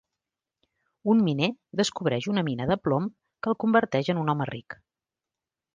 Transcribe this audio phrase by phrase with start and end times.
[1.13, 1.49] Un miner
[1.81, 3.07] descobreix una mina de plom
[3.45, 4.81] que el converteix en un home ric.